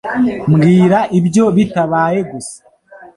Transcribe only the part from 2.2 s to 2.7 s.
gusa